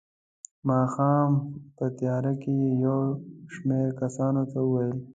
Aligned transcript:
د 0.03 0.03
ماښام 0.69 1.29
په 1.77 1.85
تیاره 1.97 2.33
کې 2.41 2.51
یې 2.63 2.71
یو 2.85 2.99
شمېر 3.53 3.87
کسانو 4.01 4.41
ته 4.51 4.57
وویل. 4.63 4.97